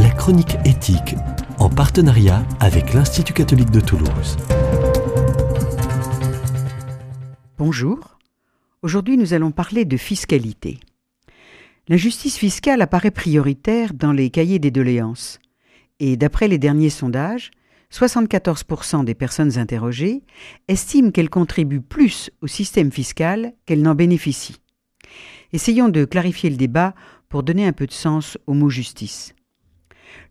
[0.00, 1.14] la chronique éthique,
[1.58, 4.38] en partenariat avec l'Institut catholique de Toulouse.
[7.58, 8.18] Bonjour.
[8.80, 10.80] Aujourd'hui, nous allons parler de fiscalité.
[11.86, 15.38] L'injustice fiscale apparaît prioritaire dans les cahiers des doléances.
[15.98, 17.50] Et d'après les derniers sondages,
[17.92, 20.22] 74% des personnes interrogées
[20.68, 24.62] estiment qu'elles contribuent plus au système fiscal qu'elles n'en bénéficient.
[25.52, 26.94] Essayons de clarifier le débat
[27.28, 29.34] pour donner un peu de sens au mot justice.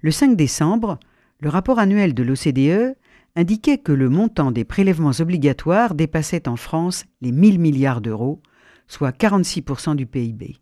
[0.02, 1.00] Le 5 décembre,
[1.40, 2.96] le rapport annuel de l'OCDE
[3.36, 8.42] indiquait que le montant des prélèvements obligatoires dépassait en France les 1000 milliards d'euros,
[8.88, 10.58] soit 46% du PIB,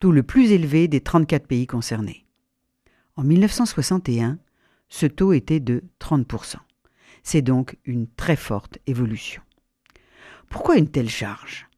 [0.00, 2.26] taux le plus élevé des 34 pays concernés.
[3.16, 4.38] En 1961,
[4.88, 6.56] ce taux était de 30%.
[7.22, 9.42] C'est donc une très forte évolution.
[10.48, 11.68] Pourquoi une telle charge?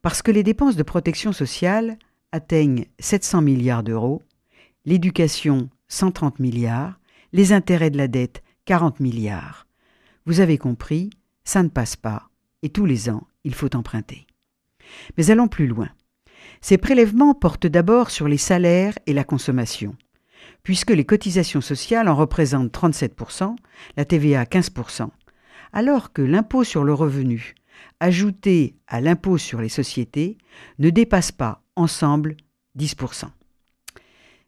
[0.00, 1.98] Parce que les dépenses de protection sociale
[2.30, 4.22] atteignent 700 milliards d'euros,
[4.84, 6.98] l'éducation 130 milliards,
[7.32, 9.66] les intérêts de la dette 40 milliards.
[10.26, 11.10] Vous avez compris,
[11.44, 12.30] ça ne passe pas,
[12.62, 14.26] et tous les ans, il faut emprunter.
[15.16, 15.90] Mais allons plus loin.
[16.60, 19.96] Ces prélèvements portent d'abord sur les salaires et la consommation
[20.64, 23.54] puisque les cotisations sociales en représentent 37%,
[23.96, 25.08] la TVA 15%,
[25.72, 27.54] alors que l'impôt sur le revenu,
[28.00, 30.38] ajouté à l'impôt sur les sociétés,
[30.78, 32.36] ne dépasse pas ensemble
[32.78, 33.26] 10%.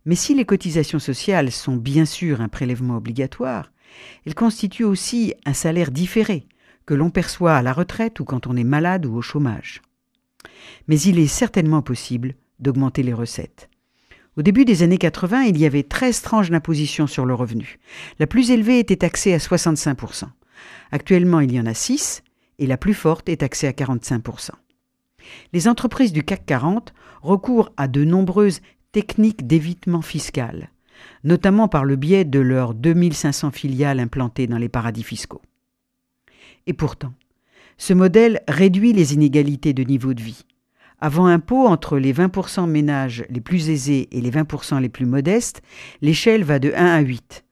[0.07, 3.73] Mais si les cotisations sociales sont bien sûr un prélèvement obligatoire,
[4.25, 6.47] elles constituent aussi un salaire différé
[6.87, 9.83] que l'on perçoit à la retraite ou quand on est malade ou au chômage.
[10.87, 13.69] Mais il est certainement possible d'augmenter les recettes.
[14.37, 17.79] Au début des années 80, il y avait 13 tranches d'imposition sur le revenu.
[18.19, 20.25] La plus élevée était taxée à 65%.
[20.93, 22.23] Actuellement, il y en a 6
[22.59, 24.51] et la plus forte est taxée à 45%.
[25.53, 28.61] Les entreprises du CAC 40 recourent à de nombreuses
[28.92, 30.70] techniques d'évitement fiscal,
[31.25, 35.42] notamment par le biais de leurs 2500 filiales implantées dans les paradis fiscaux.
[36.67, 37.13] Et pourtant,
[37.79, 40.45] ce modèle réduit les inégalités de niveau de vie.
[40.98, 45.63] Avant impôt, entre les 20% ménages les plus aisés et les 20% les plus modestes,
[46.01, 47.45] l'échelle va de 1 à 8.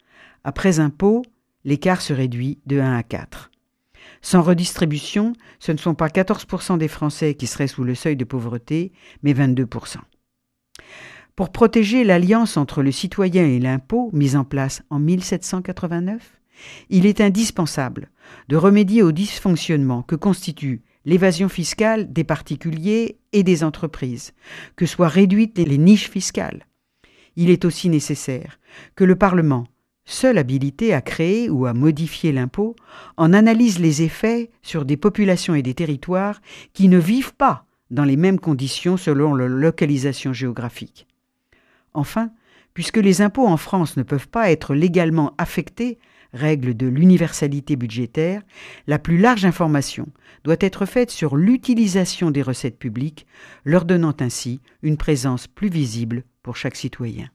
[0.44, 1.22] Après impôt,
[1.64, 3.50] l'écart se réduit de 1 à 4.
[4.22, 8.24] Sans redistribution, ce ne sont pas 14% des Français qui seraient sous le seuil de
[8.24, 9.98] pauvreté, mais 22%.
[11.36, 16.40] Pour protéger l'alliance entre le citoyen et l'impôt, mise en place en 1789,
[16.90, 18.10] il est indispensable
[18.48, 24.32] de remédier aux dysfonctionnements que constituent l'évasion fiscale des particuliers et des entreprises,
[24.76, 26.66] que soient réduites les niches fiscales.
[27.34, 28.60] Il est aussi nécessaire
[28.94, 29.66] que le Parlement,
[30.04, 32.76] seul habilité à créer ou à modifier l'impôt,
[33.16, 36.40] en analyse les effets sur des populations et des territoires
[36.74, 41.08] qui ne vivent pas dans les mêmes conditions selon leur localisation géographique.
[41.94, 42.30] Enfin,
[42.74, 45.98] puisque les impôts en France ne peuvent pas être légalement affectés
[46.34, 48.42] règle de l'universalité budgétaire,
[48.86, 50.08] la plus large information
[50.42, 53.26] doit être faite sur l'utilisation des recettes publiques,
[53.64, 57.30] leur donnant ainsi une présence plus visible pour chaque citoyen.